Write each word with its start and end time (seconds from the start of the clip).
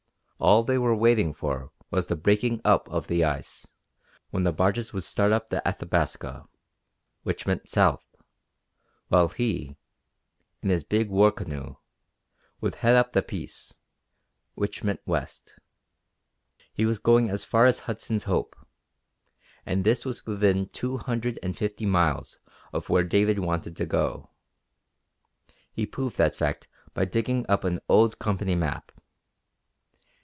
All 0.43 0.63
they 0.63 0.79
were 0.79 0.95
waiting 0.95 1.35
for 1.35 1.69
was 1.91 2.07
the 2.07 2.15
breaking 2.15 2.61
up 2.65 2.89
of 2.89 3.05
the 3.05 3.23
ice, 3.23 3.67
when 4.31 4.41
the 4.41 4.51
barges 4.51 4.91
would 4.91 5.03
start 5.03 5.31
up 5.31 5.51
the 5.51 5.61
Athabasca, 5.67 6.47
which 7.21 7.45
meant 7.45 7.69
south; 7.69 8.15
while 9.07 9.29
he, 9.29 9.77
in 10.63 10.69
his 10.69 10.83
big 10.83 11.09
war 11.11 11.31
canoe, 11.31 11.75
would 12.59 12.73
head 12.73 12.95
up 12.95 13.13
the 13.13 13.21
Peace, 13.21 13.77
which 14.55 14.83
meant 14.83 14.99
west. 15.05 15.59
He 16.73 16.87
was 16.87 16.97
going 16.97 17.29
as 17.29 17.45
far 17.45 17.67
as 17.67 17.81
Hudson's 17.81 18.23
Hope, 18.23 18.55
and 19.63 19.83
this 19.83 20.05
was 20.05 20.25
within 20.25 20.69
two 20.69 20.97
hundred 20.97 21.37
and 21.43 21.55
fifty 21.55 21.85
miles 21.85 22.39
of 22.73 22.89
where 22.89 23.03
David 23.03 23.37
wanted 23.37 23.77
to 23.77 23.85
go. 23.85 24.31
He 25.71 25.85
proved 25.85 26.17
that 26.17 26.35
fact 26.35 26.67
by 26.95 27.05
digging 27.05 27.45
up 27.47 27.63
an 27.63 27.79
old 27.87 28.17
Company 28.17 28.55
map. 28.55 28.91